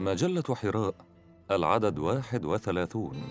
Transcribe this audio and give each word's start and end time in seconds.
مجلة 0.00 0.54
حراء 0.54 0.94
العدد 1.50 1.98
واحد 1.98 2.44
وثلاثون. 2.44 3.22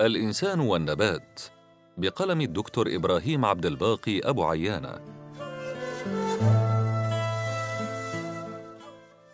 الإنسان 0.00 0.60
والنبات 0.60 1.40
بقلم 1.98 2.40
الدكتور 2.40 2.94
إبراهيم 2.94 3.44
عبد 3.44 3.66
الباقي 3.66 4.20
أبو 4.20 4.44
عيانة. 4.44 5.00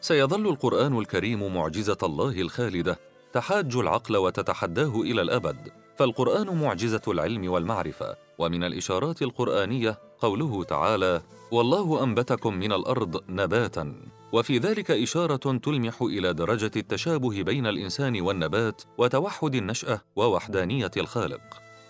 سيظل 0.00 0.48
القرآن 0.48 0.98
الكريم 0.98 1.54
معجزة 1.54 1.98
الله 2.02 2.40
الخالدة 2.40 2.98
تحاج 3.32 3.76
العقل 3.76 4.16
وتتحداه 4.16 5.00
إلى 5.00 5.22
الأبد. 5.22 5.77
فالقرآن 5.98 6.60
معجزة 6.62 7.02
العلم 7.08 7.50
والمعرفة 7.50 8.16
ومن 8.38 8.64
الإشارات 8.64 9.22
القرآنية 9.22 9.98
قوله 10.20 10.64
تعالى 10.64 11.20
والله 11.50 12.04
أنبتكم 12.04 12.54
من 12.54 12.72
الأرض 12.72 13.22
نباتا 13.28 13.94
وفي 14.32 14.58
ذلك 14.58 14.90
إشارة 14.90 15.56
تلمح 15.56 16.02
إلى 16.02 16.32
درجة 16.32 16.70
التشابه 16.76 17.42
بين 17.42 17.66
الإنسان 17.66 18.20
والنبات 18.20 18.82
وتوحد 18.98 19.54
النشأة 19.54 20.00
ووحدانية 20.16 20.90
الخالق. 20.96 21.40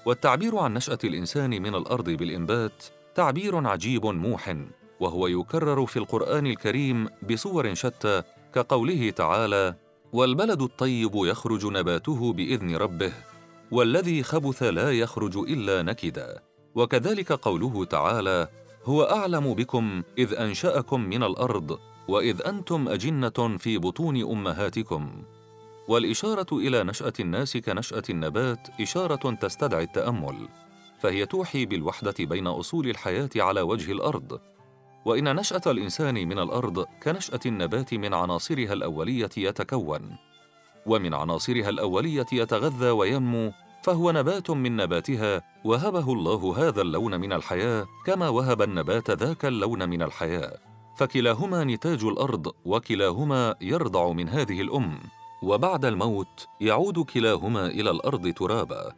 والتعبير 0.07 0.57
عن 0.57 0.75
نشأة 0.75 0.99
الإنسان 1.05 1.51
من 1.51 1.75
الأرض 1.75 2.11
بالإنبات 2.11 2.85
تعبير 3.15 3.67
عجيب 3.69 4.07
موح 4.07 4.57
وهو 5.01 5.27
يكرر 5.27 5.87
في 5.87 5.99
القرآن 5.99 6.47
الكريم 6.47 7.09
بصور 7.31 7.75
شتى 7.75 8.23
كقوله 8.55 9.11
تعالى 9.11 9.75
والبلد 10.13 10.63
الطيب 10.63 11.11
يخرج 11.15 11.67
نباته 11.67 12.33
بإذن 12.33 12.77
ربه 12.77 13.13
والذي 13.71 14.23
خبث 14.23 14.63
لا 14.63 14.93
يخرج 14.93 15.37
إلا 15.37 15.83
نكدا. 15.83 16.43
وكذلك 16.75 17.33
قوله 17.33 17.85
تعالى 17.85 18.49
هو 18.85 19.03
أعلم 19.03 19.55
بكم 19.55 20.03
إذ 20.19 20.35
أنشأكم 20.35 21.01
من 21.01 21.23
الأرض 21.23 21.79
وإذ 22.09 22.43
أنتم 22.47 22.89
أجنة 22.89 23.57
في 23.59 23.79
بطون 23.79 24.23
أمهاتكم. 24.23 25.23
والإشارة 25.89 26.47
إلى 26.53 26.85
نشأة 26.85 27.13
الناس 27.21 27.57
كنشأة 27.57 28.03
النبات 28.11 28.69
إشارة 28.81 29.35
تستدعي 29.35 29.85
التأمل 29.85 30.49
فهي 31.01 31.27
توحي 31.27 31.67
بالوحدة 31.67 32.15
بين 32.21 32.47
أصول 32.47 32.91
الحياة 32.91 33.31
على 33.37 33.61
وجه 33.61 33.93
الأرض. 33.93 34.41
وإن 35.05 35.37
نشأة 35.37 35.63
الإنسان 35.67 36.15
من 36.15 36.39
الأرض 36.39 36.87
كنشأة 37.03 37.41
النبات 37.47 37.95
من 37.95 38.15
عناصرها 38.15 38.73
الأولية 38.73 39.31
يتكون. 39.37 40.28
ومن 40.87 41.15
عناصرها 41.15 41.69
الأولية 41.69 42.27
يتغذى 42.33 42.91
وينمو 42.91 43.53
فهو 43.83 44.11
نبات 44.11 44.51
من 44.51 44.77
نباتها 44.77 45.43
وهبه 45.65 46.13
الله 46.13 46.69
هذا 46.69 46.83
اللون 46.83 47.21
من 47.21 47.33
الحياة 47.33 47.87
كما 48.07 48.29
وهب 48.29 48.63
النبات 48.63 49.11
ذاك 49.11 49.45
اللون 49.45 49.89
من 49.89 50.03
الحياة. 50.03 50.59
فكلاهما 50.97 51.65
نتاج 51.65 52.05
الأرض 52.05 52.53
وكلاهما 52.65 53.55
يرضع 53.61 54.13
من 54.13 54.29
هذه 54.29 54.61
الأم. 54.61 54.99
وبعد 55.43 55.85
الموت 55.85 56.47
يعود 56.61 56.99
كلاهما 56.99 57.67
إلى 57.67 57.91
الأرض 57.91 58.33
ترابا. 58.33 58.93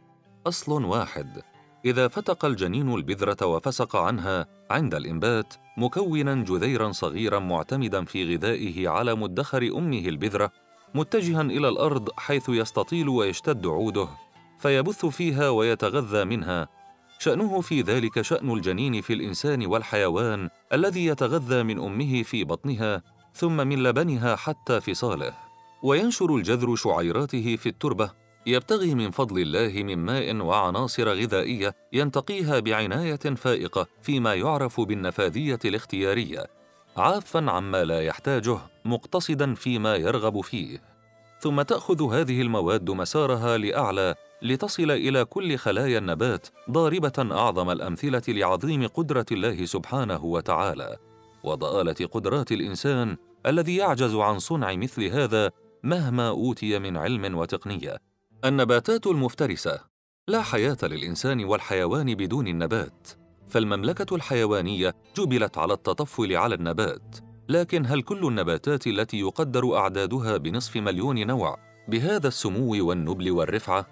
أصل 0.47 0.85
واحد. 0.85 1.41
إذا 1.85 2.07
فتق 2.07 2.45
الجنين 2.45 2.95
البذرة 2.95 3.45
وفسق 3.45 3.95
عنها 3.95 4.45
عند 4.71 4.95
الإنبات 4.95 5.53
مكونا 5.77 6.35
جذيرا 6.35 6.91
صغيرا 6.91 7.39
معتمدا 7.39 8.05
في 8.05 8.35
غذائه 8.35 8.89
على 8.89 9.15
مدخر 9.15 9.63
أمه 9.77 10.05
البذرة 10.05 10.51
متجها 10.93 11.41
إلى 11.41 11.69
الأرض 11.69 12.09
حيث 12.17 12.49
يستطيل 12.49 13.09
ويشتد 13.09 13.67
عوده 13.67 14.07
فيبث 14.59 15.05
فيها 15.05 15.49
ويتغذى 15.49 16.25
منها. 16.25 16.67
شأنه 17.19 17.61
في 17.61 17.81
ذلك 17.81 18.21
شأن 18.21 18.51
الجنين 18.51 19.01
في 19.01 19.13
الإنسان 19.13 19.65
والحيوان 19.65 20.49
الذي 20.73 21.05
يتغذى 21.05 21.63
من 21.63 21.79
أمه 21.79 22.23
في 22.23 22.43
بطنها 22.43 23.01
ثم 23.33 23.67
من 23.67 23.83
لبنها 23.83 24.35
حتى 24.35 24.81
فصاله. 24.81 25.33
وينشر 25.83 26.35
الجذر 26.35 26.75
شعيراته 26.75 27.55
في 27.55 27.69
التربة. 27.69 28.11
يبتغي 28.45 28.95
من 28.95 29.11
فضل 29.11 29.39
الله 29.41 29.83
من 29.83 29.97
ماء 29.97 30.35
وعناصر 30.35 31.09
غذائية 31.09 31.75
ينتقيها 31.93 32.59
بعناية 32.59 33.15
فائقة 33.15 33.87
فيما 34.01 34.35
يعرف 34.35 34.81
بالنفاذية 34.81 35.59
الاختيارية. 35.65 36.47
عافا 36.97 37.51
عما 37.51 37.83
لا 37.83 38.01
يحتاجه. 38.01 38.70
مقتصدا 38.85 39.53
فيما 39.53 39.95
يرغب 39.95 40.41
فيه. 40.41 40.81
ثم 41.39 41.61
تأخذ 41.61 42.13
هذه 42.13 42.41
المواد 42.41 42.89
مسارها 42.89 43.57
لأعلى 43.57 44.15
لتصل 44.41 44.91
إلى 44.91 45.25
كل 45.25 45.57
خلايا 45.57 45.97
النبات 45.97 46.47
ضاربة 46.71 47.13
أعظم 47.31 47.69
الأمثلة 47.69 48.21
لعظيم 48.27 48.87
قدرة 48.87 49.25
الله 49.31 49.65
سبحانه 49.65 50.25
وتعالى. 50.25 50.97
وضآلة 51.43 52.09
قدرات 52.11 52.51
الإنسان 52.51 53.17
الذي 53.45 53.75
يعجز 53.75 54.15
عن 54.15 54.39
صنع 54.39 54.75
مثل 54.75 55.03
هذا 55.03 55.51
مهما 55.83 56.29
أوتي 56.29 56.79
من 56.79 56.97
علم 56.97 57.37
وتقنية. 57.37 57.97
النباتات 58.45 59.07
المفترسة. 59.07 59.79
لا 60.27 60.41
حياة 60.41 60.77
للإنسان 60.83 61.45
والحيوان 61.45 62.15
بدون 62.15 62.47
النبات. 62.47 63.07
فالمملكة 63.49 64.15
الحيوانية 64.15 64.95
جبلت 65.17 65.57
على 65.57 65.73
التطفل 65.73 66.35
على 66.35 66.55
النبات. 66.55 67.30
لكن 67.51 67.85
هل 67.85 68.01
كل 68.01 68.27
النباتات 68.27 68.87
التي 68.87 69.19
يقدر 69.19 69.77
أعدادها 69.77 70.37
بنصف 70.37 70.75
مليون 70.77 71.27
نوع 71.27 71.57
بهذا 71.87 72.27
السمو 72.27 72.87
والنبل 72.87 73.31
والرفعة؟ 73.31 73.87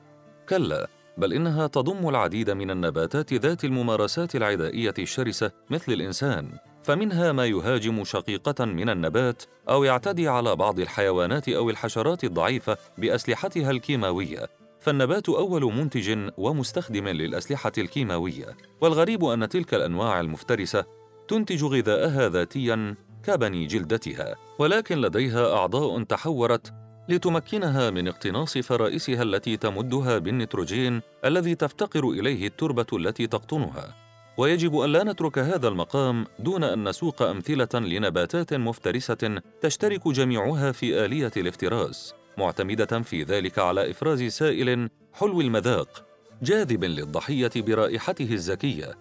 كلا 0.50 0.88
بل 1.18 1.34
إنها 1.34 1.68
تضم 1.68 2.10
العديد 2.10 2.50
من 2.50 2.72
النباتات 2.72 3.34
ذات 3.34 3.66
الممارسات 3.66 4.36
العدائية 4.36 4.94
الشرسة 5.00 5.52
مثل 5.70 5.92
الإنسان 5.92 6.52
فمنها 6.84 7.32
ما 7.32 7.46
يهاجم 7.46 8.04
شقيقة 8.04 8.66
من 8.66 8.90
النبات 8.90 9.44
أو 9.70 9.84
يعتدي 9.84 10.28
على 10.28 10.56
بعض 10.56 10.80
الحيوانات 10.80 11.50
أو 11.50 11.70
الحشرات 11.70 12.24
الضعيفة 12.24 12.78
بأسلحتها 12.98 13.72
الكيماوية. 13.72 14.50
فالنبات 14.80 15.30
أول 15.30 15.74
منتج 15.74 16.32
ومستخدم 16.38 17.08
للأسلحة 17.08 17.72
الكيماوية 17.78 18.58
والغريب 18.82 19.24
أن 19.26 19.50
تلك 19.50 19.74
الأنواع 19.74 20.20
المفترسة 20.20 20.86
تنتج 21.28 21.64
غذاءها 21.64 22.30
ذاتيا 22.30 22.96
كبني 23.24 23.66
جلدتها 23.66 24.36
ولكن 24.60 25.02
لديها 25.02 25.54
أعضاء 25.54 26.04
تحورت 26.04 26.74
لتمكنها 27.10 27.90
من 27.90 28.08
اقتناص 28.08 28.58
فرائسها 28.58 29.24
التي 29.24 29.58
تمدها 29.58 30.18
بالنيتروجين 30.18 31.02
الذي 31.26 31.56
تفتقر 31.56 32.10
إليه 32.10 32.48
التربة 32.48 32.86
التي 32.94 33.28
تقطنها. 33.28 33.96
ويجب 34.38 34.80
أن 34.80 34.92
لا 34.92 35.04
نترك 35.04 35.40
هذا 35.40 35.68
المقام 35.68 36.26
دون 36.40 36.64
أن 36.64 36.90
نسوق 36.90 37.22
أمثلة 37.22 37.70
لنباتات 37.74 38.54
مفترسة 38.54 39.42
تشترك 39.62 40.08
جميعها 40.08 40.72
في 40.72 41.06
آلية 41.06 41.32
الافتراس 41.38 42.14
معتمدة 42.38 43.02
في 43.02 43.24
ذلك 43.24 43.60
على 43.60 43.92
إفراز 43.92 44.24
سائل 44.24 44.90
حلو 45.14 45.42
المذاق 45.42 46.06
جاذب 46.42 46.84
للضحية 46.84 47.52
برائحته 47.56 48.34
الزكية. 48.34 48.98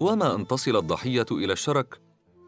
وما 0.00 0.34
أن 0.34 0.46
تصل 0.46 0.76
الضحية 0.76 1.26
إلى 1.30 1.52
الشرك 1.52 2.00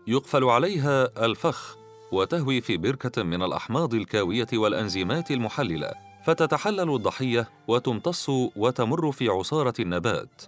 يقفل 0.07 0.45
عليها 0.45 1.25
الفخ 1.25 1.77
وتهوي 2.13 2.61
في 2.61 2.77
بركة 2.77 3.23
من 3.23 3.43
الأحماض 3.43 3.95
الكاوية 3.95 4.47
والأنزيمات 4.53 5.31
المحللة 5.31 5.93
فتتحلل 6.25 6.95
الضحية 6.95 7.49
وتمتص 7.69 8.29
وتمر 8.57 9.13
في 9.13 9.29
عصارة 9.29 9.75
النبات. 9.81 10.43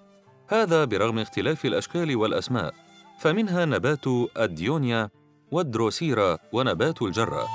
هذا 0.49 0.85
برغم 0.85 1.19
اختلاف 1.19 1.65
الأشكال 1.65 2.17
والأسماء 2.17 2.75
فمنها 3.21 3.65
نبات 3.65 4.07
الديونيا 4.39 5.11
والدروسيرا 5.51 6.39
ونبات 6.53 7.03
الجرة. 7.03 7.47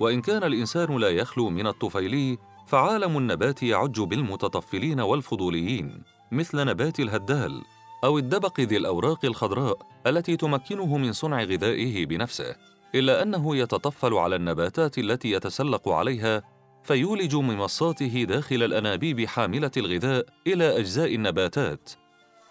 وإن 0.00 0.20
كان 0.20 0.44
الإنسان 0.44 0.96
لا 0.96 1.08
يخلو 1.08 1.50
من 1.50 1.66
الطفيلي 1.66 2.38
فعالم 2.66 3.18
النبات 3.18 3.62
يعج 3.62 4.00
بالمتطفلين 4.00 5.00
والفضوليين. 5.00 6.15
مثل 6.32 6.64
نبات 6.64 7.00
الهدال 7.00 7.62
أو 8.04 8.18
الدبق 8.18 8.60
ذي 8.60 8.76
الأوراق 8.76 9.24
الخضراء 9.24 9.78
التي 10.06 10.36
تمكنه 10.36 10.96
من 10.96 11.12
صنع 11.12 11.42
غذائه 11.42 12.06
بنفسه، 12.06 12.56
إلا 12.94 13.22
أنه 13.22 13.56
يتطفل 13.56 14.14
على 14.14 14.36
النباتات 14.36 14.98
التي 14.98 15.30
يتسلق 15.30 15.88
عليها 15.88 16.42
فيولج 16.82 17.36
ممصاته 17.36 18.24
داخل 18.24 18.62
الأنابيب 18.62 19.26
حاملة 19.26 19.70
الغذاء 19.76 20.26
إلى 20.46 20.78
أجزاء 20.78 21.14
النباتات، 21.14 21.90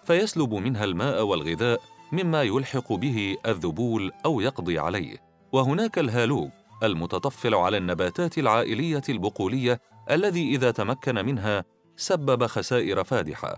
فيسلب 0.04 0.54
منها 0.54 0.84
الماء 0.84 1.22
والغذاء 1.22 1.80
مما 2.12 2.42
يلحق 2.42 2.92
به 2.92 3.36
الذبول 3.46 4.12
أو 4.24 4.40
يقضي 4.40 4.78
عليه. 4.78 5.16
وهناك 5.52 5.98
الهالوج 5.98 6.50
المتطفل 6.82 7.54
على 7.54 7.76
النباتات 7.76 8.38
العائلية 8.38 9.02
البقولية 9.08 9.80
الذي 10.10 10.54
إذا 10.54 10.70
تمكن 10.70 11.26
منها 11.26 11.64
سبب 11.96 12.46
خسائر 12.46 13.04
فادحة. 13.04 13.56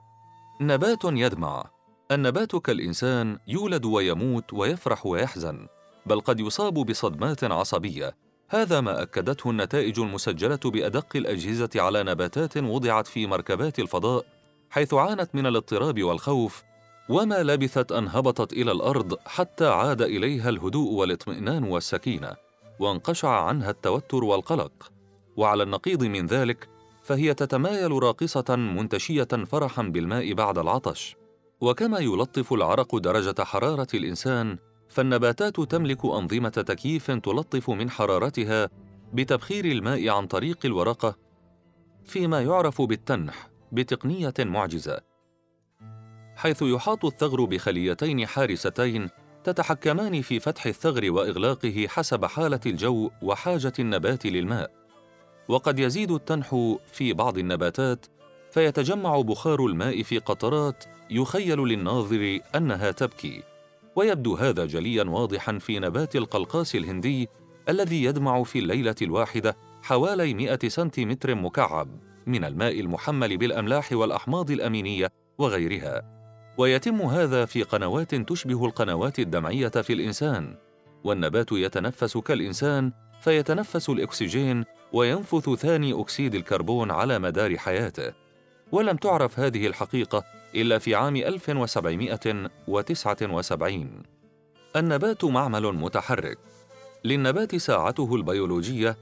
نبات 0.61 1.05
يدمع. 1.05 1.71
النبات 2.11 2.57
كالإنسان 2.57 3.39
يولد 3.49 3.85
ويموت 3.85 4.53
ويفرح 4.53 5.07
ويحزن 5.07 5.67
بل 6.07 6.21
قد 6.21 6.41
يصاب 6.41 6.75
بصدمات 6.75 7.45
عصبية. 7.45 8.17
هذا 8.49 8.81
ما 8.81 9.03
أكدته 9.03 9.51
النتائج 9.51 10.01
المسجلة 10.01 10.61
بأدق 10.65 11.17
الأجهزة 11.17 11.71
على 11.77 12.03
نباتات 12.03 12.57
وضعت 12.57 13.07
في 13.07 13.27
مركبات 13.27 13.79
الفضاء 13.79 14.27
حيث 14.71 14.95
عانت 14.95 15.35
من 15.35 15.47
الاضطراب 15.47 16.03
والخوف 16.03 16.63
وما 17.09 17.43
لبثت 17.43 17.93
أن 17.93 18.09
هبطت 18.09 18.53
إلى 18.53 18.73
الأرض 18.73 19.19
حتى 19.27 19.67
عاد 19.67 20.03
إليها 20.03 20.49
الهدوء 20.49 20.93
والاطمئنان 20.93 21.65
والسكينة 21.65 22.37
وانقشع 22.79 23.29
عنها 23.29 23.71
التوتر 23.71 24.25
والقلق. 24.25 24.93
وعلى 25.37 25.63
النقيض 25.63 26.05
من 26.05 26.27
ذلك 26.27 26.69
فهي 27.09 27.35
تتمايل 27.35 28.03
راقصة 28.03 28.57
منتشية 28.57 29.29
فرحا 29.47 29.83
بالماء 29.83 30.33
بعد 30.33 30.59
العطش. 30.59 31.17
وكما 31.61 31.99
يلطف 31.99 32.53
العرق 32.53 32.97
درجة 32.97 33.45
حرارة 33.45 33.87
الإنسان 33.95 34.59
فالنباتات 34.89 35.61
تملك 35.61 36.05
أنظمة 36.05 36.49
تكييف 36.49 37.11
تلطف 37.11 37.71
من 37.71 37.91
حرارتها 37.91 38.69
بتبخير 39.13 39.65
الماء 39.65 40.09
عن 40.09 40.27
طريق 40.27 40.59
الورقة 40.65 41.17
فيما 42.05 42.43
يعرف 42.43 42.83
بالتنح 42.83 43.51
بتقنية 43.73 44.35
معجزة. 44.39 45.01
حيث 46.37 46.63
يحاط 46.63 47.05
الثغر 47.05 47.45
بخليتين 47.45 48.27
حارستين 48.27 49.09
تتحكمان 49.45 50.23
في 50.23 50.41
فتح 50.41 50.67
الثغر 50.67 51.11
وإغلاقه 51.11 51.87
حسب 51.89 52.25
حالة 52.25 52.61
الجو 52.67 53.11
وحاجة 53.23 53.73
النبات 53.79 54.27
للماء. 54.27 54.78
وقد 55.49 55.79
يزيد 55.79 56.11
التنح 56.11 56.77
في 56.93 57.13
بعض 57.13 57.39
النباتات 57.39 58.07
فيتجمع 58.51 59.21
بخار 59.21 59.67
الماء 59.67 60.03
في 60.03 60.19
قطرات 60.19 60.85
يخيل 61.11 61.59
للناظر 61.59 62.39
أنها 62.55 62.91
تبكي. 62.91 63.43
ويبدو 63.97 64.35
هذا 64.35 64.67
جليا 64.67 65.05
واضحا 65.05 65.59
في 65.59 65.79
نبات 65.79 66.17
القلقاس 66.17 66.75
الهندي 66.75 67.29
الذي 67.69 68.05
يدمع 68.05 68.43
في 68.43 68.59
الليلة 68.59 68.95
الواحدة 69.03 69.57
حوالي 69.83 70.35
100 70.35 70.59
سنتيمتر 70.69 71.35
مكعب 71.35 71.89
من 72.27 72.45
الماء 72.45 72.81
المحمل 72.81 73.37
بالأملاح 73.37 73.93
والأحماض 73.93 74.51
الأمينية 74.51 75.13
وغيرها. 75.39 76.03
ويتم 76.59 77.03
هذا 77.03 77.45
في 77.45 77.63
قنوات 77.63 78.15
تشبه 78.15 78.67
القنوات 78.67 79.19
الدمعية 79.19 79.69
في 79.69 79.93
الإنسان. 79.93 80.57
والنبات 81.05 81.53
يتنفس 81.53 82.17
كالإنسان 82.17 82.93
فيتنفس 83.21 83.89
الأكسجين 83.89 84.65
وينفث 84.93 85.51
ثاني 85.51 86.01
أكسيد 86.01 86.35
الكربون 86.35 86.91
على 86.91 87.19
مدار 87.19 87.57
حياته. 87.57 88.13
ولم 88.73 88.97
تعرف 88.97 89.41
هذه 89.41 89.67
الحقيقة 89.67 90.25
إلا 90.55 90.79
في 90.79 90.95
عام 90.95 91.17
1779 91.17 94.03
النبات 94.77 95.25
معمل 95.25 95.73
متحرك. 95.73 96.39
للنبات 97.05 97.57
ساعته 97.57 98.15
البيولوجية 98.15 98.97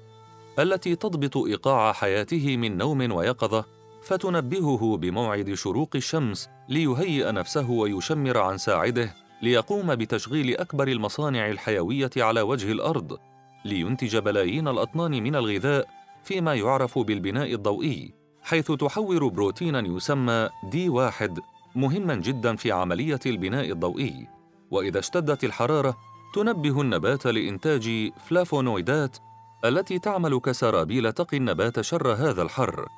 التي 0.58 0.96
تضبط 0.96 1.36
إيقاع 1.36 1.92
حياته 1.92 2.56
من 2.56 2.76
نوم 2.76 3.12
ويقظة 3.12 3.64
فتنبهه 4.02 4.96
بموعد 4.96 5.54
شروق 5.54 5.90
الشمس 5.94 6.48
ليهيئ 6.68 7.32
نفسه 7.32 7.70
ويشمر 7.70 8.38
عن 8.38 8.58
ساعده 8.58 9.14
ليقوم 9.42 9.94
بتشغيل 9.94 10.56
أكبر 10.56 10.88
المصانع 10.88 11.50
الحيوية 11.50 12.10
على 12.16 12.40
وجه 12.40 12.72
الأرض. 12.72 13.18
لينتج 13.66 14.16
بلايين 14.16 14.68
الأطنان 14.68 15.22
من 15.22 15.36
الغذاء 15.36 15.88
فيما 16.24 16.54
يعرف 16.54 16.98
بالبناء 16.98 17.54
الضوئي 17.54 18.14
حيث 18.42 18.72
تحور 18.72 19.28
بروتينا 19.28 19.80
يسمى 19.80 20.48
دي 20.64 20.88
واحد 20.88 21.38
مهما 21.74 22.14
جدا 22.14 22.56
في 22.56 22.72
عملية 22.72 23.20
البناء 23.26 23.70
الضوئي. 23.70 24.28
وإذا 24.70 24.98
اشتدت 24.98 25.44
الحرارة 25.44 25.96
تنبه 26.34 26.80
النبات 26.80 27.26
لإنتاج 27.26 28.12
فلافونويدات 28.26 29.16
التي 29.64 29.98
تعمل 29.98 30.40
كسرابيل 30.40 31.12
تقي 31.12 31.36
النبات 31.36 31.80
شر 31.80 32.12
هذا 32.12 32.42
الحر. 32.42 32.88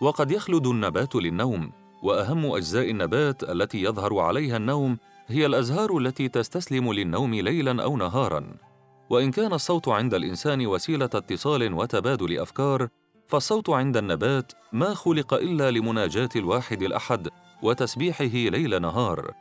وقد 0.00 0.30
يخلد 0.30 0.66
النبات 0.66 1.14
للنوم 1.14 1.72
وأهم 2.02 2.46
أجزاء 2.46 2.90
النبات 2.90 3.42
التي 3.42 3.82
يظهر 3.82 4.18
عليها 4.18 4.56
النوم 4.56 4.98
هي 5.26 5.46
الأزهار 5.46 5.98
التي 5.98 6.28
تستسلم 6.28 6.92
للنوم 6.92 7.34
ليلا 7.34 7.82
أو 7.82 7.96
نهارا. 7.96 8.71
وإن 9.12 9.30
كان 9.30 9.52
الصوت 9.52 9.88
عند 9.88 10.14
الإنسان 10.14 10.66
وسيلة 10.66 11.04
اتصال 11.04 11.74
وتبادل 11.74 12.38
أفكار 12.40 12.88
فالصوت 13.28 13.70
عند 13.70 13.96
النبات 13.96 14.52
ما 14.72 14.94
خلق 14.94 15.34
إلا 15.34 15.70
لمناجاة 15.70 16.28
الواحد 16.36 16.82
الأحد 16.82 17.28
وتسبيحه 17.62 18.24
ليل 18.24 18.82
نهار. 18.82 19.34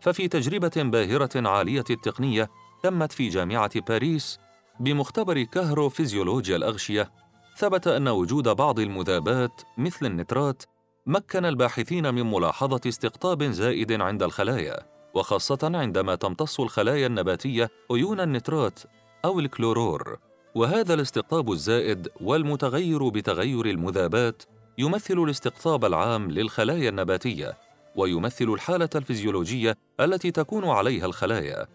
ففي 0.00 0.28
تجربة 0.28 0.72
باهرة 0.76 1.48
عالية 1.48 1.84
التقنية 1.90 2.50
تمت 2.82 3.12
في 3.12 3.28
جامعة 3.28 3.80
باريس 3.80 4.38
بمختبر 4.80 5.42
كهروفيزيولوجيا 5.42 6.56
الأغشية 6.56 7.10
ثبت 7.56 7.86
أن 7.86 8.08
وجود 8.08 8.48
بعض 8.48 8.80
المذابات 8.80 9.62
مثل 9.78 10.06
النترات 10.06 10.62
مكن 11.06 11.44
الباحثين 11.44 12.14
من 12.14 12.30
ملاحظة 12.30 12.80
استقطاب 12.86 13.42
زائد 13.42 13.92
عند 13.92 14.22
الخلايا 14.22 14.96
وخاصة 15.14 15.58
عندما 15.74 16.14
تمتص 16.14 16.60
الخلايا 16.60 17.06
النباتية 17.06 17.70
عيون 17.90 18.20
النترات 18.20 18.80
أو 19.24 19.40
الكلورور 19.40 20.18
وهذا 20.54 20.94
الاستقطاب 20.94 21.52
الزائد 21.52 22.08
والمتغير 22.20 23.08
بتغير 23.08 23.66
المذابات 23.66 24.42
يمثل 24.78 25.18
الاستقطاب 25.18 25.84
العام 25.84 26.30
للخلايا 26.30 26.88
النباتية 26.88 27.58
ويمثل 27.96 28.44
الحالة 28.44 28.88
الفيزيولوجية 28.94 29.76
التي 30.00 30.30
تكون 30.30 30.64
عليها 30.68 31.06
الخلايا. 31.06 31.66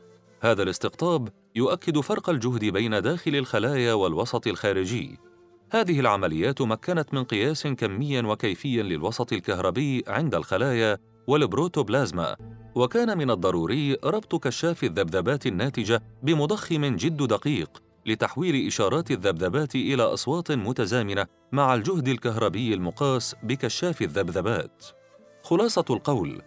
هذا 0.41 0.63
الاستقطاب 0.63 1.29
يؤكد 1.55 1.99
فرق 1.99 2.29
الجهد 2.29 2.65
بين 2.65 3.01
داخل 3.01 3.35
الخلايا 3.35 3.93
والوسط 3.93 4.47
الخارجي. 4.47 5.19
هذه 5.71 5.99
العمليات 5.99 6.61
مكنت 6.61 7.13
من 7.13 7.23
قياس 7.23 7.67
كمي 7.67 8.19
وكيفي 8.19 8.81
للوسط 8.81 9.33
الكهربي 9.33 10.03
عند 10.07 10.35
الخلايا 10.35 10.97
والبروتوبلازما. 11.31 12.35
وكان 12.75 13.17
من 13.17 13.31
الضروري 13.31 13.97
ربط 14.03 14.35
كشاف 14.35 14.83
الذبذبات 14.83 15.47
الناتجة 15.47 16.01
بمضخم 16.23 16.95
جد 16.95 17.17
دقيق 17.17 17.83
لتحويل 18.05 18.67
إشارات 18.67 19.11
الذبذبات 19.11 19.75
إلى 19.75 20.03
أصوات 20.03 20.51
متزامنة 20.51 21.25
مع 21.51 21.73
الجهد 21.73 22.07
الكهربي 22.07 22.73
المقاس 22.73 23.35
بكشاف 23.43 24.01
الذبذبات. 24.01 24.85
خلاصة 25.43 25.85
القول. 25.89 26.41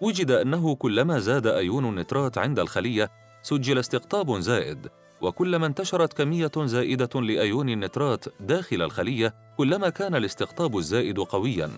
وجد 0.00 0.30
أنه 0.30 0.74
كلما 0.74 1.18
زاد 1.18 1.46
أيون 1.46 1.84
النترات 1.84 2.38
عند 2.38 2.58
الخلية 2.58 3.10
سجل 3.42 3.78
استقطاب 3.78 4.40
زائد. 4.40 4.88
وكلما 5.20 5.66
انتشرت 5.66 6.12
كمية 6.12 6.52
زائدة 6.56 7.20
لأيون 7.20 7.68
النترات 7.68 8.24
داخل 8.40 8.82
الخلية 8.82 9.34
كلما 9.56 9.88
كان 9.88 10.14
الاستقطاب 10.14 10.76
الزائد 10.76 11.18
قويا. 11.18 11.70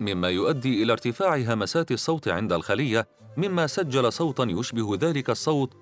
مما 0.00 0.28
يؤدي 0.28 0.82
إلى 0.82 0.92
ارتفاع 0.92 1.36
همسات 1.36 1.92
الصوت 1.92 2.28
عند 2.28 2.52
الخلية 2.52 3.06
مما 3.36 3.66
سجل 3.66 4.12
صوتا 4.12 4.44
يشبه 4.44 4.98
ذلك 5.00 5.30
الصوت 5.30 5.74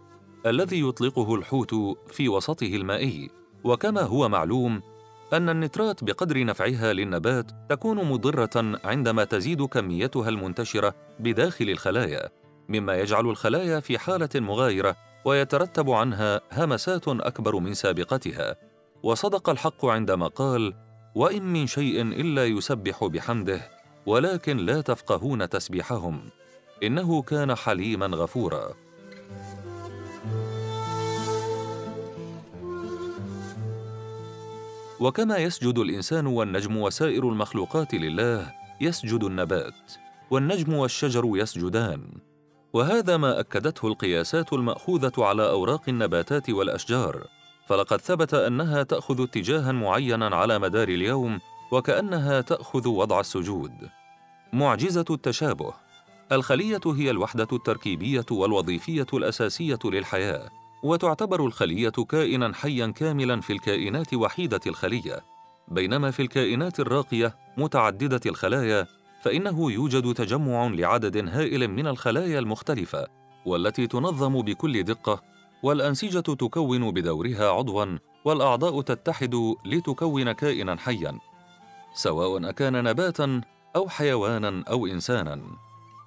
الذي 0.46 0.80
يطلقه 0.88 1.34
الحوت 1.34 1.74
في 2.10 2.28
وسطه 2.28 2.66
المائي. 2.66 3.30
وكما 3.64 4.00
هو 4.02 4.28
معلوم 4.28 4.82
أن 5.32 5.48
النترات 5.48 6.04
بقدر 6.04 6.44
نفعها 6.44 6.92
للنبات 6.92 7.50
تكون 7.70 8.04
مضرة 8.04 8.80
عندما 8.84 9.24
تزيد 9.24 9.62
كميتها 9.62 10.28
المنتشرة 10.28 10.94
بداخل 11.20 11.70
الخلايا 11.70 12.28
مما 12.68 12.94
يجعل 13.00 13.26
الخلايا 13.26 13.80
في 13.80 13.98
حالة 13.98 14.28
مغايرة 14.34 14.96
ويترتب 15.24 15.90
عنها 15.90 16.40
همسات 16.52 17.08
أكبر 17.08 17.56
من 17.56 17.74
سابقتها. 17.74 18.56
وصدق 19.02 19.50
الحق 19.50 19.86
عندما 19.86 20.26
قال 20.26 20.74
وإن 21.14 21.52
من 21.52 21.66
شيء 21.66 22.02
إلا 22.02 22.46
يسبح 22.46 23.04
بحمده 23.04 23.71
ولكن 24.06 24.56
لا 24.56 24.80
تفقهون 24.80 25.48
تسبيحهم. 25.48 26.20
إنه 26.82 27.22
كان 27.22 27.54
حليما 27.54 28.06
غفورا. 28.06 28.74
وكما 35.00 35.36
يسجد 35.36 35.78
الإنسان 35.78 36.26
والنجم 36.26 36.76
وسائر 36.76 37.28
المخلوقات 37.28 37.94
لله 37.94 38.52
يسجد 38.80 39.24
النبات 39.24 39.92
والنجم 40.30 40.74
والشجر 40.74 41.30
يسجدان. 41.34 42.08
وهذا 42.72 43.16
ما 43.16 43.40
أكدته 43.40 43.88
القياسات 43.88 44.52
المأخوذة 44.52 45.12
على 45.18 45.50
أوراق 45.50 45.82
النباتات 45.88 46.50
والأشجار. 46.50 47.26
فلقد 47.66 48.00
ثبت 48.00 48.34
أنها 48.34 48.82
تأخذ 48.82 49.22
اتجاها 49.22 49.72
معينا 49.72 50.36
على 50.36 50.58
مدار 50.58 50.88
اليوم 50.88 51.40
وكأنها 51.72 52.40
تأخذ 52.40 52.88
وضع 52.88 53.20
السجود. 53.20 53.72
معجزة 54.52 55.04
التشابه. 55.10 55.74
الخلية 56.32 56.80
هي 56.86 57.10
الوحدة 57.10 57.48
التركيبية 57.52 58.26
والوظيفية 58.30 59.06
الأساسية 59.14 59.78
للحياة 59.84 60.48
وتعتبر 60.82 61.46
الخلية 61.46 61.88
كائنا 61.88 62.54
حيا 62.54 62.86
كاملا 62.86 63.40
في 63.40 63.52
الكائنات 63.52 64.14
وحيدة 64.14 64.60
الخلية. 64.66 65.24
بينما 65.68 66.10
في 66.10 66.22
الكائنات 66.22 66.80
الراقية 66.80 67.36
متعددة 67.56 68.20
الخلايا 68.26 68.86
فإنه 69.22 69.72
يوجد 69.72 70.14
تجمع 70.14 70.66
لعدد 70.66 71.28
هائل 71.28 71.68
من 71.68 71.86
الخلايا 71.86 72.38
المختلفة 72.38 73.06
والتي 73.46 73.86
تنظم 73.86 74.42
بكل 74.42 74.82
دقة 74.82 75.22
والأنسجة 75.62 76.20
تكون 76.20 76.90
بدورها 76.90 77.50
عضوا 77.50 77.98
والأعضاء 78.24 78.80
تتحد 78.80 79.34
لتكون 79.64 80.32
كائنا 80.32 80.76
حيا. 80.76 81.31
سواء 81.94 82.48
أكان 82.48 82.84
نباتا 82.84 83.40
أو 83.76 83.88
حيوانا 83.88 84.64
أو 84.68 84.86
إنسانا. 84.86 85.40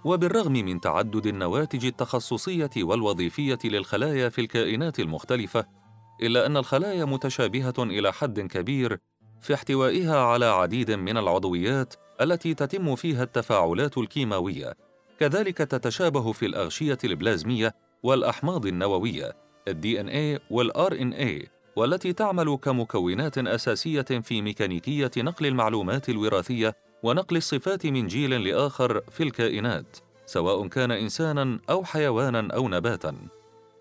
وبالرغم 0.06 0.52
من 0.52 0.82
تعدد 0.82 1.28
النواتج 1.28 1.86
التخصصية 1.86 2.70
والوظيفية 2.78 3.60
للخلايا 3.64 4.30
في 4.30 4.42
الكائنات 4.42 5.00
المختلفة 5.00 5.66
إلا 6.22 6.46
أن 6.46 6.58
الخلايا 6.58 7.06
متشابهة 7.06 7.74
إلى 7.80 8.14
حد 8.14 8.40
كبير 8.40 9.00
في 9.42 9.54
احتوائها 9.54 10.20
على 10.20 10.46
عديد 10.46 10.92
من 10.92 11.18
العضويات 11.18 11.94
التي 12.22 12.54
تتم 12.54 12.96
فيها 12.96 13.24
التفاعلات 13.24 13.98
الكيماوية. 13.98 14.74
كذلك 15.20 15.58
تتشابه 15.58 16.32
في 16.32 16.46
الأغشية 16.46 16.98
البلازمية 17.04 17.76
والأحماض 18.04 18.66
النووية 18.66 19.36
ال 19.68 19.76
DNA 19.76 20.02
وال 20.02 20.10
RNA 20.10 21.48
والتي 21.76 22.14
تعمل 22.14 22.58
كمكونات 22.58 23.38
أساسية 23.38 24.02
في 24.02 24.42
ميكانيكية 24.42 25.12
نقل 25.18 25.46
المعلومات 25.46 26.10
الوراثية 26.10 26.76
ونقل 27.04 27.38
الصفات 27.38 27.86
من 27.86 28.08
جيل 28.08 28.48
لآخر 28.48 29.02
في 29.12 29.24
الكائنات 29.24 29.98
سواء 30.26 30.68
كان 30.68 30.92
إنساناً 30.92 31.60
أو 31.70 31.84
حيواناً 31.84 32.48
أو 32.54 32.70
نباتاً. 32.70 33.16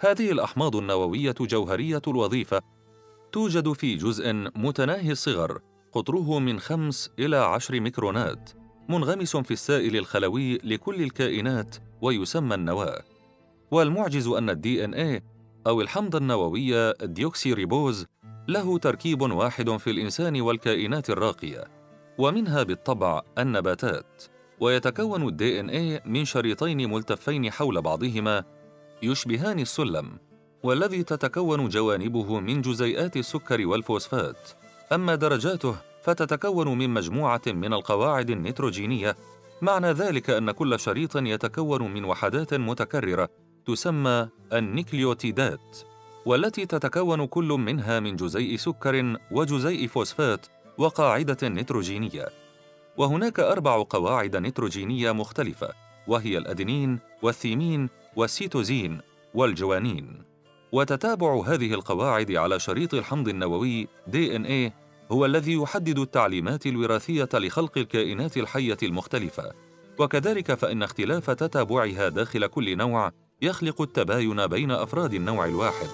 هذه 0.00 0.32
الأحماض 0.32 0.76
النووية 0.76 1.34
جوهرية 1.40 2.02
الوظيفة. 2.08 2.60
توجد 3.32 3.72
في 3.72 3.94
جزء 3.94 4.32
متناهي 4.32 5.12
الصغر 5.12 5.60
قطره 5.92 6.38
من 6.38 6.60
خمس 6.60 7.10
إلى 7.18 7.36
عشر 7.36 7.80
ميكرونات 7.80 8.50
منغمس 8.88 9.36
في 9.36 9.50
السائل 9.50 9.96
الخلوي 9.96 10.58
لكل 10.64 11.02
الكائنات 11.02 11.76
ويسمى 12.02 12.54
النواة. 12.54 13.02
والمعجز 13.70 14.28
أن 14.28 14.50
ال 14.50 14.84
DNA 14.84 15.33
أو 15.66 15.80
الحمض 15.80 16.16
النووي 16.16 16.90
الديوكسيريبوز 16.90 18.06
له 18.48 18.78
تركيب 18.78 19.22
واحد 19.22 19.70
في 19.70 19.90
الإنسان 19.90 20.40
والكائنات 20.40 21.10
الراقية 21.10 21.64
ومنها 22.18 22.62
بالطبع 22.62 23.22
النباتات 23.38 24.24
ويتكون 24.60 25.28
الدي 25.28 25.60
إن 25.60 25.70
إيه 25.70 26.02
من 26.06 26.24
شريطين 26.24 26.90
ملتفين 26.90 27.50
حول 27.50 27.82
بعضهما 27.82 28.44
يشبهان 29.02 29.58
السلم 29.58 30.18
والذي 30.62 31.02
تتكون 31.02 31.68
جوانبه 31.68 32.40
من 32.40 32.60
جزيئات 32.60 33.16
السكر 33.16 33.66
والفوسفات. 33.66 34.50
أما 34.92 35.14
درجاته 35.14 35.76
فتتكون 36.02 36.78
من 36.78 36.90
مجموعة 36.90 37.42
من 37.46 37.72
القواعد 37.72 38.30
النيتروجينية 38.30 39.16
معنى 39.62 39.92
ذلك 39.92 40.30
أن 40.30 40.50
كل 40.50 40.80
شريط 40.80 41.16
يتكون 41.16 41.94
من 41.94 42.04
وحدات 42.04 42.54
متكررة 42.54 43.28
تسمى 43.66 44.28
النيكليوتيدات 44.52 45.78
والتي 46.26 46.66
تتكون 46.66 47.26
كل 47.26 47.48
منها 47.48 48.00
من 48.00 48.16
جزيء 48.16 48.56
سكر 48.56 49.16
وجزيء 49.30 49.88
فوسفات 49.88 50.46
وقاعدة 50.78 51.48
نيتروجينية. 51.48 52.28
وهناك 52.96 53.40
أربع 53.40 53.82
قواعد 53.90 54.36
نيتروجينية 54.36 55.12
مختلفة 55.12 55.68
وهي 56.06 56.38
الادينين 56.38 56.98
والثيمين 57.22 57.88
والسيتوزين 58.16 59.00
والجوانين. 59.34 60.22
وتتابع 60.72 61.42
هذه 61.46 61.74
القواعد 61.74 62.32
على 62.32 62.60
شريط 62.60 62.94
الحمض 62.94 63.28
النووي 63.28 63.88
DNA 64.10 64.72
هو 65.12 65.26
الذي 65.26 65.52
يحدد 65.52 65.98
التعليمات 65.98 66.66
الوراثية 66.66 67.28
لخلق 67.34 67.78
الكائنات 67.78 68.36
الحية 68.36 68.78
المختلفة. 68.82 69.52
وكذلك 69.98 70.54
فإن 70.54 70.82
اختلاف 70.82 71.30
تتابعها 71.30 72.08
داخل 72.08 72.46
كل 72.46 72.76
نوع 72.76 73.12
يخلق 73.44 73.82
التباين 73.82 74.46
بين 74.46 74.70
أفراد 74.70 75.14
النوع 75.14 75.46
الواحد. 75.46 75.88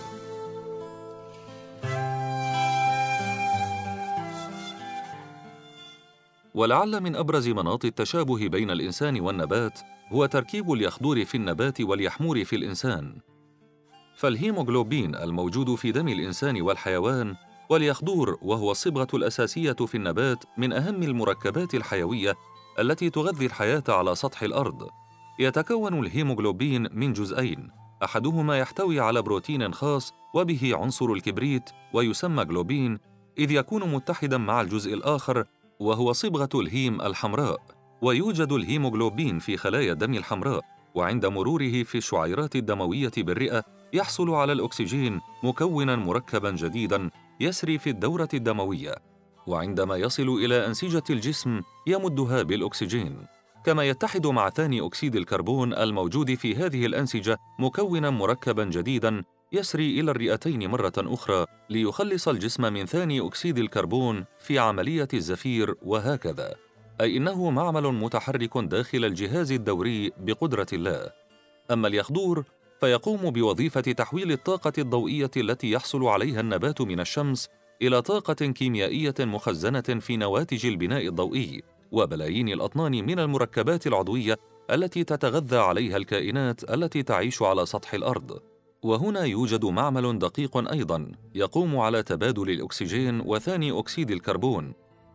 ولعل 6.54 7.00
من 7.00 7.16
أبرز 7.16 7.48
مناط 7.48 7.84
التشابه 7.84 8.48
بين 8.48 8.70
الإنسان 8.70 9.20
والنبات 9.20 9.80
هو 10.12 10.26
تركيب 10.26 10.72
اليخدور 10.72 11.24
في 11.24 11.34
النبات 11.36 11.80
واليحمور 11.80 12.44
في 12.44 12.56
الإنسان. 12.56 13.14
فالهيموغلوبين 14.16 15.14
الموجود 15.14 15.74
في 15.74 15.92
دم 15.92 16.08
الإنسان 16.08 16.62
والحيوان 16.62 17.36
واليخدور 17.70 18.38
وهو 18.42 18.70
الصبغة 18.70 19.08
الأساسية 19.14 19.72
في 19.72 19.94
النبات 19.94 20.44
من 20.58 20.72
أهم 20.72 21.02
المركبات 21.02 21.74
الحيوية 21.74 22.34
التي 22.78 23.10
تغذي 23.10 23.46
الحياة 23.46 23.84
على 23.88 24.14
سطح 24.14 24.42
الأرض. 24.42 24.99
يتكون 25.40 25.98
الهيموغلوبين 25.98 26.88
من 26.92 27.12
جزئين. 27.12 27.70
أحدهما 28.04 28.58
يحتوي 28.58 29.00
على 29.00 29.22
بروتين 29.22 29.74
خاص 29.74 30.12
وبه 30.34 30.72
عنصر 30.74 31.06
الكبريت 31.06 31.70
ويسمى 31.92 32.44
جلوبين 32.44 32.98
إذ 33.38 33.50
يكون 33.50 33.92
متحدا 33.92 34.38
مع 34.38 34.60
الجزء 34.60 34.94
الآخر 34.94 35.44
وهو 35.80 36.12
صبغة 36.12 36.48
الهيم 36.54 37.00
الحمراء. 37.00 37.62
ويوجد 38.02 38.52
الهيموغلوبين 38.52 39.38
في 39.38 39.56
خلايا 39.56 39.92
الدم 39.92 40.14
الحمراء 40.14 40.60
وعند 40.94 41.26
مروره 41.26 41.82
في 41.82 41.98
الشعيرات 41.98 42.56
الدموية 42.56 43.12
بالرئة 43.16 43.64
يحصل 43.92 44.30
على 44.30 44.52
الأكسجين 44.52 45.20
مكونا 45.44 45.96
مركبا 45.96 46.50
جديدا 46.50 47.10
يسري 47.40 47.78
في 47.78 47.90
الدورة 47.90 48.28
الدموية. 48.34 48.94
وعندما 49.46 49.96
يصل 49.96 50.28
إلى 50.28 50.66
أنسجة 50.66 51.04
الجسم 51.10 51.60
يمدها 51.86 52.42
بالأكسجين. 52.42 53.39
كما 53.64 53.84
يتحد 53.84 54.26
مع 54.26 54.50
ثاني 54.50 54.86
أكسيد 54.86 55.16
الكربون 55.16 55.74
الموجود 55.74 56.34
في 56.34 56.56
هذه 56.56 56.86
الأنسجة 56.86 57.38
مكونا 57.58 58.10
مركبا 58.10 58.64
جديدا 58.64 59.24
يسري 59.52 60.00
إلى 60.00 60.10
الرئتين 60.10 60.70
مرة 60.70 60.92
أخرى 60.98 61.46
ليخلص 61.70 62.28
الجسم 62.28 62.72
من 62.72 62.86
ثاني 62.86 63.26
أكسيد 63.26 63.58
الكربون 63.58 64.24
في 64.38 64.58
عملية 64.58 65.08
الزفير 65.14 65.74
وهكذا. 65.82 66.54
أي 67.00 67.16
إنه 67.16 67.50
معمل 67.50 67.82
متحرك 67.82 68.58
داخل 68.58 69.04
الجهاز 69.04 69.52
الدوري 69.52 70.10
بقدرة 70.20 70.66
الله. 70.72 71.10
أما 71.70 71.88
اليخدور 71.88 72.44
فيقوم 72.80 73.30
بوظيفة 73.30 73.80
تحويل 73.80 74.32
الطاقة 74.32 74.72
الضوئية 74.78 75.30
التي 75.36 75.70
يحصل 75.70 76.04
عليها 76.04 76.40
النبات 76.40 76.80
من 76.80 77.00
الشمس 77.00 77.48
إلى 77.82 78.02
طاقة 78.02 78.46
كيميائية 78.46 79.14
مخزنة 79.20 79.80
في 79.80 80.16
نواتج 80.16 80.66
البناء 80.66 81.08
الضوئي. 81.08 81.62
وبلايين 81.92 82.48
الأطنان 82.48 82.92
من 82.92 83.18
المركبات 83.18 83.86
العضوية 83.86 84.36
التي 84.70 85.04
تتغذى 85.04 85.58
عليها 85.58 85.96
الكائنات 85.96 86.70
التي 86.70 87.02
تعيش 87.02 87.42
على 87.42 87.66
سطح 87.66 87.94
الأرض. 87.94 88.40
وهنا 88.82 89.24
يوجد 89.24 89.64
معمل 89.64 90.18
دقيق 90.18 90.72
أيضا 90.72 91.12
يقوم 91.34 91.78
على 91.78 92.02
تبادل 92.02 92.50
الأكسجين 92.50 93.20
وثاني 93.20 93.78
أكسيد 93.78 94.10
الكربون 94.10 94.72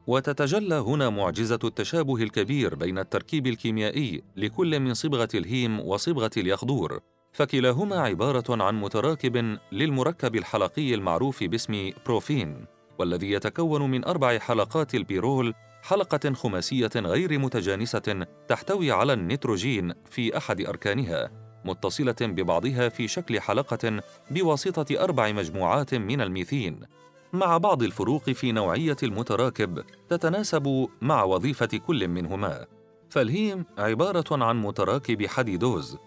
وتتجلى 0.07 0.75
هنا 0.75 1.09
معجزة 1.09 1.59
التشابه 1.63 2.15
الكبير 2.15 2.75
بين 2.75 2.99
التركيب 2.99 3.47
الكيميائي 3.47 4.23
لكل 4.35 4.79
من 4.79 4.93
صبغة 4.93 5.29
الهيم 5.35 5.79
وصبغة 5.79 6.31
اليخدور 6.37 6.99
فكلاهما 7.31 7.95
عبارة 7.95 8.63
عن 8.63 8.81
متراكب 8.81 9.57
للمركب 9.71 10.35
الحلقي 10.35 10.93
المعروف 10.93 11.43
باسم 11.43 11.91
بروفين 12.05 12.65
والذي 12.99 13.31
يتكون 13.31 13.91
من 13.91 14.05
أربع 14.05 14.39
حلقات 14.39 14.95
البيرول 14.95 15.53
حلقة 15.85 16.33
خماسية 16.33 16.89
غير 16.95 17.39
متجانسة 17.39 18.25
تحتوي 18.47 18.91
على 18.91 19.13
النيتروجين 19.13 19.93
في 20.09 20.37
أحد 20.37 20.61
أركانها 20.61 21.31
متصلة 21.65 22.15
ببعضها 22.21 22.89
في 22.89 23.07
شكل 23.07 23.41
حلقة 23.41 24.01
بواسطة 24.31 25.03
أربع 25.03 25.31
مجموعات 25.31 25.95
من 25.95 26.21
الميثين. 26.21 26.79
مع 27.33 27.57
بعض 27.57 27.83
الفروق 27.83 28.29
في 28.29 28.51
نوعية 28.51 28.95
المتراكب 29.03 29.83
تتناسب 30.09 30.87
مع 31.01 31.23
وظيفة 31.23 31.77
كل 31.87 32.07
منهما. 32.07 32.65
فالهيم 33.09 33.65
عبارة 33.77 34.43
عن 34.43 34.61
متراكب 34.61 35.25
حديدوز 35.25 35.97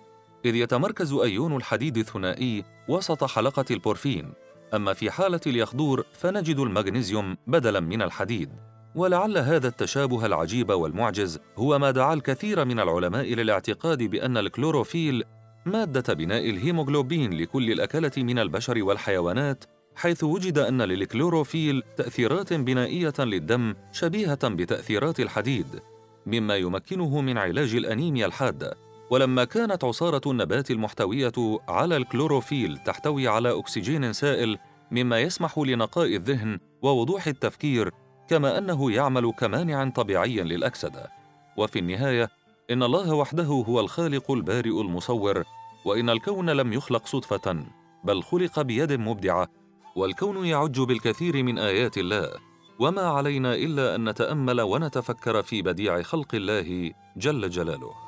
إذ 0.44 0.54
يتمركز 0.54 1.12
أيون 1.12 1.56
الحديد 1.56 1.96
الثنائي 1.96 2.64
وسط 2.88 3.24
حلقة 3.24 3.64
البورفين. 3.70 4.32
أما 4.74 4.92
في 4.92 5.10
حالة 5.10 5.40
اليخضور 5.46 6.04
فنجد 6.12 6.58
المغنيسيوم 6.58 7.36
بدلاً 7.46 7.80
من 7.80 8.02
الحديد. 8.02 8.50
ولعل 8.94 9.38
هذا 9.38 9.68
التشابه 9.68 10.26
العجيب 10.26 10.70
والمعجز 10.70 11.40
هو 11.56 11.78
ما 11.78 11.90
دعا 11.90 12.14
الكثير 12.14 12.64
من 12.64 12.80
العلماء 12.80 13.34
للاعتقاد 13.34 14.02
بأن 14.02 14.36
الكلوروفيل 14.36 15.24
مادة 15.66 16.14
بناء 16.14 16.50
الهيموغلوبين 16.50 17.32
لكل 17.32 17.72
الأكلة 17.72 18.12
من 18.16 18.38
البشر 18.38 18.82
والحيوانات 18.82 19.64
حيث 19.96 20.24
وجد 20.24 20.58
أن 20.58 20.82
للكلوروفيل 20.82 21.82
تأثيرات 21.96 22.52
بنائية 22.52 23.14
للدم 23.18 23.74
شبيهة 23.92 24.48
بتأثيرات 24.48 25.20
الحديد 25.20 25.66
مما 26.26 26.56
يمكنه 26.56 27.20
من 27.20 27.38
علاج 27.38 27.74
الأنيميا 27.74 28.26
الحادة. 28.26 28.74
ولما 29.10 29.44
كانت 29.44 29.84
عصارة 29.84 30.20
النبات 30.30 30.70
المحتوية 30.70 31.32
على 31.68 31.96
الكلوروفيل 31.96 32.78
تحتوي 32.78 33.28
على 33.28 33.58
أكسجين 33.58 34.12
سائل 34.12 34.58
مما 34.90 35.20
يسمح 35.20 35.58
لنقاء 35.58 36.16
الذهن 36.16 36.58
ووضوح 36.82 37.26
التفكير 37.26 37.90
كما 38.28 38.58
أنه 38.58 38.92
يعمل 38.92 39.32
كمانع 39.32 39.88
طبيعي 39.88 40.36
للأكسدة. 40.42 41.10
وفي 41.56 41.78
النهاية 41.78 42.30
إن 42.70 42.82
الله 42.82 43.14
وحده 43.14 43.44
هو 43.44 43.80
الخالق 43.80 44.30
البارئ 44.30 44.80
المصور 44.80 45.44
وإن 45.84 46.10
الكون 46.10 46.50
لم 46.50 46.72
يخلق 46.72 47.06
صدفة 47.06 47.66
بل 48.04 48.22
خلق 48.22 48.60
بيد 48.60 48.92
مبدعة 48.92 49.48
والكون 49.96 50.46
يعج 50.46 50.80
بالكثير 50.80 51.42
من 51.42 51.58
آيات 51.58 51.98
الله. 51.98 52.30
وما 52.78 53.02
علينا 53.02 53.54
إلا 53.54 53.94
أن 53.94 54.08
نتأمل 54.08 54.60
ونتفكر 54.60 55.42
في 55.42 55.62
بديع 55.62 56.02
خلق 56.02 56.34
الله 56.34 56.92
جل 57.16 57.50
جلاله. 57.50 58.07